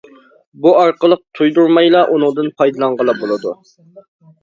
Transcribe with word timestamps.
بۇ 0.63 0.71
ئارقىلىق 0.77 1.21
تۇيدۇرمايلا 1.41 2.03
ئۇنىڭدىن 2.17 2.53
پايدىلانغىلى 2.59 3.19
بولىدۇ. 3.25 3.59